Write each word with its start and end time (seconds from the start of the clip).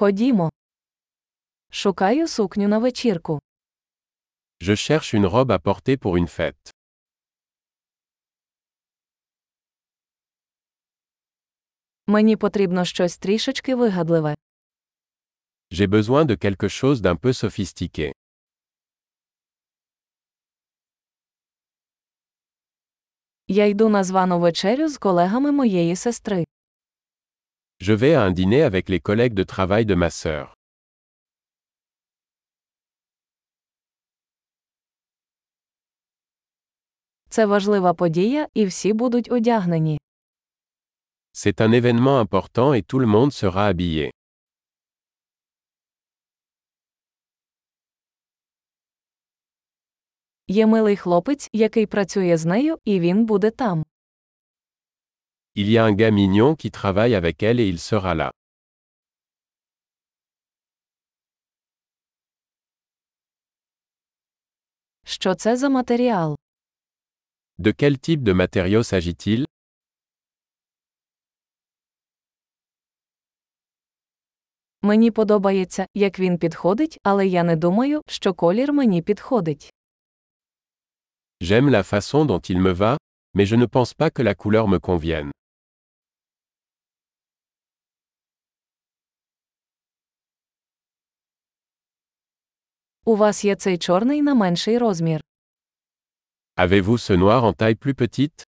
Ходімо. 0.00 0.50
Шукаю 1.70 2.28
сукню 2.28 2.68
на 2.68 2.78
вечірку. 2.78 3.40
Je 4.60 4.76
cherche 4.76 5.14
une 5.14 5.26
robe 5.26 5.50
à 5.50 5.58
porter 5.58 5.96
pour 5.96 6.16
une 6.16 6.28
fête. 6.38 6.72
Мені 12.06 12.36
потрібно 12.36 12.84
щось 12.84 13.18
трішечки 13.18 13.74
вигадливе. 13.74 14.34
J'ai 15.70 15.86
besoin 15.88 16.24
de 16.24 16.44
quelque 16.44 16.68
chose 16.68 16.96
d'un 16.96 17.16
peu 17.16 17.32
sophistiqué. 17.32 18.12
Я 23.48 23.66
йду 23.66 23.88
на 23.88 24.04
звану 24.04 24.40
вечерю 24.40 24.88
з 24.88 24.98
колегами 24.98 25.52
моєї 25.52 25.96
сестри. 25.96 26.44
Je 27.82 27.94
vais 27.94 28.14
à 28.14 28.22
un 28.22 28.30
dîner 28.30 28.62
avec 28.62 28.90
les 28.90 29.00
collègues 29.00 29.32
de 29.32 29.42
travail 29.42 29.86
de 29.86 29.94
ma 29.94 30.10
sœur. 30.10 30.54
Це 37.28 37.46
важлива 37.46 37.94
подія, 37.94 38.48
і 38.54 38.64
всі 38.66 38.92
будуть 38.92 39.32
одягнені. 39.32 40.00
C'est 41.32 41.60
un 41.60 41.72
événement 41.72 42.18
important 42.20 42.74
et 42.74 42.82
tout 42.82 42.98
le 42.98 43.06
monde 43.06 43.32
sera 43.32 43.72
habillé. 43.72 44.10
Є 50.48 50.66
милий 50.66 50.96
хлопець, 50.96 51.48
який 51.52 51.86
працює 51.86 52.36
з 52.36 52.44
нею, 52.44 52.78
і 52.84 53.00
він 53.00 53.24
буде 53.26 53.50
там. 53.50 53.84
Il 55.57 55.69
y 55.69 55.77
a 55.77 55.85
un 55.85 55.93
gars 55.93 56.11
mignon 56.11 56.55
qui 56.55 56.69
travaille 56.69 57.15
avec 57.15 57.41
elle 57.41 57.59
et 57.59 57.67
il 57.69 57.79
sera 57.79 58.13
là. 58.15 58.31
Що 65.03 65.35
це 65.35 65.57
за 65.57 65.69
матеріал? 65.69 66.37
De 67.57 67.73
quel 67.83 67.97
type 68.09 68.23
de 68.23 68.33
matériau 68.33 68.83
s'agit-il 68.83 69.45
Мені 74.81 75.11
подобається, 75.11 75.87
як 75.93 76.19
він 76.19 76.37
підходить, 76.37 76.99
але 77.03 77.27
я 77.27 77.43
не 77.43 77.55
думаю, 77.55 78.01
що 78.07 78.33
колір 78.33 78.73
мені 78.73 79.01
підходить. 79.01 79.73
J'aime 81.41 81.69
la 81.69 81.83
façon 81.83 82.25
dont 82.25 82.49
il 82.49 82.59
me 82.59 82.73
va, 82.73 82.97
mais 83.33 83.45
je 83.51 83.55
ne 83.55 83.67
pense 83.67 83.93
pas 83.93 84.09
que 84.11 84.23
la 84.23 84.35
couleur 84.35 84.67
me 84.67 84.79
convienne. 84.79 85.31
У 93.10 93.16
вас 93.16 93.44
є 93.44 93.56
цей 93.56 93.78
чорний 93.78 94.22
на 94.22 94.34
менший 94.34 94.78
розмір. 94.78 95.20
Avez-vous 96.56 96.98
ce 96.98 97.16
noir 97.16 97.44
en 97.44 97.54
taille 97.54 97.74
plus 97.74 97.94
petite 97.94 98.46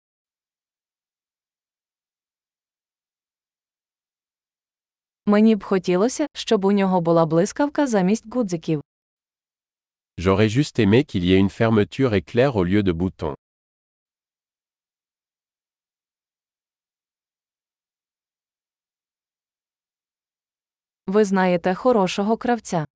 Мені 5.27 5.57
б 5.57 5.65
хотілося, 5.65 6.27
щоб 6.35 6.65
у 6.65 6.73
нього 6.73 7.01
була 7.01 7.27
блискавка 7.27 7.87
замість 7.87 8.35
гудзиків. 8.35 8.83
J'aurais 10.19 10.49
juste 10.49 10.87
aimé 10.87 11.05
qu'il 11.05 11.25
y 11.25 11.33
ait 11.33 11.43
une 11.43 11.61
fermeture 11.61 12.13
éclair 12.15 12.53
au 12.53 12.65
lieu 12.65 12.83
de 12.83 12.93
boutons. 12.93 13.35
Ви 21.07 21.25
знаєте 21.25 21.75
хорошого 21.75 22.37
кравця. 22.37 22.87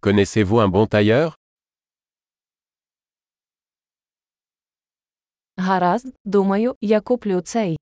Connaissez-vous 0.00 0.60
un 0.60 0.68
bon 0.68 0.86
tailleur 0.86 1.36
Гаразд, 5.56 6.14
думаю, 6.24 6.76
я 6.80 7.00
куплю 7.00 7.40
цей. 7.42 7.76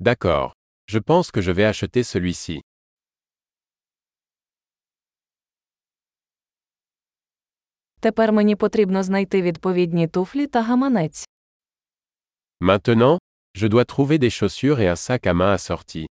D'accord. 0.00 0.52
Je 0.86 0.98
pense 0.98 1.30
que 1.30 1.40
je 1.40 1.52
vais 1.52 1.64
acheter 1.64 2.02
celui-ci. 2.02 2.60
Тепер 8.00 8.32
мені 8.32 8.56
потрібно 8.56 9.02
знайти 9.02 9.42
відповідні 9.42 10.08
туфлі 10.08 10.46
та 10.46 10.62
гаманець. 10.62 11.28
Maintenant, 12.60 13.18
je 13.56 13.68
dois 13.68 13.84
trouver 13.84 14.18
des 14.18 14.30
chaussures 14.30 14.80
et 14.80 14.88
un 14.88 14.96
sac 14.96 15.26
à 15.26 15.34
main 15.34 15.52
assorti. 15.58 16.06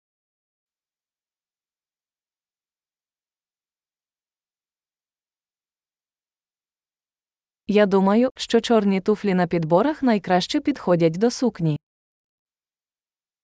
Я 7.74 7.86
думаю, 7.86 8.30
що 8.36 8.60
чорні 8.60 9.00
туфлі 9.00 9.34
на 9.34 9.46
підборах 9.46 10.02
найкраще 10.02 10.60
підходять 10.60 11.18
до 11.18 11.30
сукні. 11.30 11.80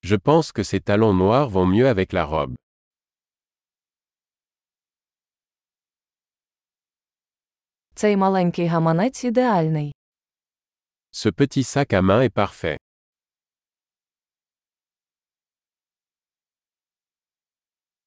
Je 0.04 0.18
pense 0.18 0.54
que 0.54 0.64
ces 0.64 0.80
talons 0.80 1.12
noirs 1.12 1.50
vont 1.50 1.66
mieux 1.66 1.88
avec 1.94 2.14
la 2.14 2.30
robe. 2.30 2.54
Цей 7.94 8.16
маленький 8.16 8.66
гаманець 8.66 9.24
ідеальний. 9.24 9.94
Ce 11.12 11.30
petit 11.30 11.64
sac 11.64 11.92
à 11.92 12.02
main 12.02 12.22
est 12.22 12.34
parfait. 12.34 12.76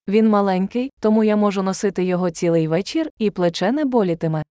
Він 0.07 0.29
маленький, 0.29 0.91
тому 0.99 1.23
я 1.23 1.35
можу 1.35 1.63
носити 1.63 2.03
його 2.03 2.31
цілий 2.31 2.67
вечір, 2.67 3.09
і 3.17 3.31
плече 3.31 3.71
не 3.71 3.85
болітиме. 3.85 4.43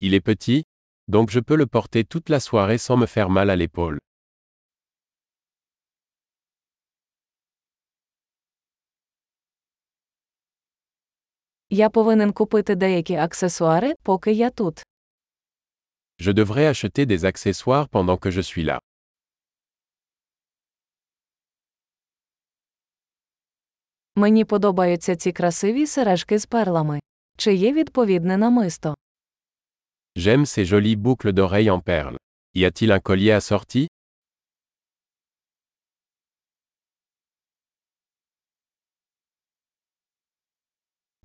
Il 0.00 0.14
est 0.14 0.20
petit, 0.20 0.64
donc 1.08 1.30
je 1.30 1.40
peux 1.40 1.56
le 1.56 1.66
porter 1.66 2.04
toute 2.04 2.28
la 2.28 2.40
soirée 2.40 2.78
sans 2.78 2.96
me 2.96 3.06
faire 3.06 3.30
mal 3.30 3.50
à 3.50 3.56
l'épaule. 3.56 3.98
Я 11.70 11.90
повинен 11.90 12.32
купити 12.32 12.74
деякі 12.74 13.14
аксесуари, 13.14 13.94
поки 14.02 14.32
я 14.32 14.50
тут. 14.50 14.82
Je 16.18 16.32
devrais 16.32 16.66
acheter 16.66 17.06
des 17.06 17.24
accessoires 17.24 17.88
pendant 17.88 18.18
que 18.18 18.30
je 18.30 18.42
suis 18.42 18.64
là. 18.64 18.80
Мені 24.16 24.44
подобаються 24.44 25.16
ці 25.16 25.32
красиві 25.32 25.86
сережки 25.86 26.38
з 26.38 26.46
перлами. 26.46 27.00
Чи 27.36 27.54
є 27.54 27.72
відповідне 27.72 28.36
намисто? 28.36 28.94
J'aime 30.16 30.46
ces 30.46 30.64
jolies 30.64 30.96
boucles 30.96 31.32
d'oreilles 31.32 31.70
en 31.70 31.80
perles. 31.80 32.18
Y 32.54 32.64
a-t-il 32.64 32.92
un 32.92 33.00
collier 33.00 33.32
assorti 33.32 33.86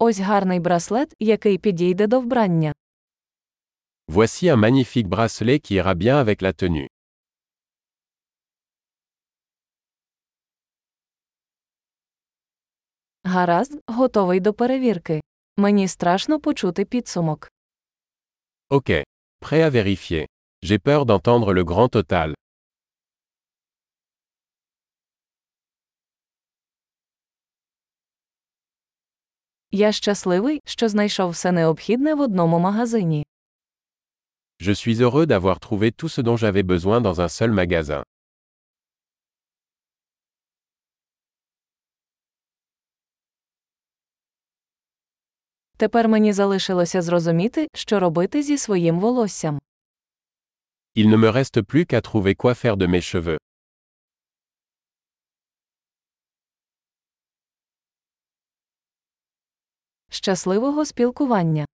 Ось 0.01 0.19
гарний 0.19 0.59
браслет, 0.59 1.15
який 1.19 1.57
підійде 1.57 2.07
до 2.07 2.19
вбрання. 2.19 2.73
Voici 4.07 4.43
un 4.53 4.57
magnifique 4.57 5.07
bracelet 5.07 5.59
qui 5.59 5.73
ira 5.75 5.93
bien 5.93 6.15
avec 6.15 6.41
la 6.41 6.53
tenue. 6.53 6.87
Гаразд, 13.23 13.81
готовий 13.87 14.39
до 14.39 14.53
перевірки. 14.53 15.21
Мені 15.57 15.87
страшно 15.87 16.39
почути 16.39 16.85
підсумок. 16.85 17.51
Ok. 18.69 18.91
Prêt 19.41 19.61
à 19.61 19.69
vérifier. 19.69 20.27
J'ai 20.61 20.79
peur 20.79 21.05
d'entendre 21.05 21.53
le 21.53 21.63
grand 21.63 21.89
total. 21.89 22.33
Я 29.71 29.91
щасливий, 29.91 30.61
що 30.65 30.89
знайшов 30.89 31.29
все 31.29 31.51
необхідне 31.51 32.15
в 32.15 32.21
одному 32.21 32.59
магазині. 32.59 33.25
Je 34.61 34.75
suis 34.75 34.95
heureux 34.95 35.25
d'avoir 35.25 35.59
trouvé 35.59 35.91
tout 35.91 36.09
ce 36.09 36.21
dont 36.21 36.37
j'avais 36.37 36.63
besoin 36.63 37.01
dans 37.01 37.21
un 37.21 37.29
seul 37.29 37.51
magasin. 37.51 38.03
Тепер 45.76 46.08
мені 46.08 46.32
залишилося 46.32 47.02
зрозуміти, 47.02 47.68
що 47.74 48.00
робити 48.00 48.42
зі 48.42 48.58
своїм 48.58 49.00
волоссям. 49.00 49.60
Il 50.96 51.08
ne 51.08 51.16
me 51.16 51.32
reste 51.32 51.62
plus 51.62 51.84
qu'à 51.86 52.00
trouver 52.00 52.34
quoi 52.36 52.54
faire 52.54 52.76
de 52.76 52.86
mes 52.86 53.00
cheveux. 53.02 53.38
Щасливого 60.10 60.84
спілкування! 60.84 61.66